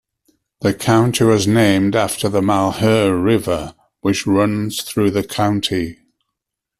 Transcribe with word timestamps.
The 0.61 0.73
county 0.73 1.23
was 1.25 1.45
named 1.45 1.95
after 1.95 2.27
the 2.27 2.41
Malheur 2.41 3.15
River, 3.15 3.75
which 3.99 4.25
runs 4.25 4.81
through 4.81 5.11
the 5.11 5.23
county. 5.23 5.99